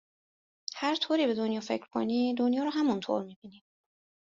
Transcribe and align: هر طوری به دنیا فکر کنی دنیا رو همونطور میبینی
هر 0.75 0.95
طوری 0.95 1.27
به 1.27 1.33
دنیا 1.33 1.61
فکر 1.61 1.85
کنی 1.89 2.35
دنیا 2.35 2.63
رو 2.63 2.69
همونطور 2.69 3.23
میبینی 3.23 3.63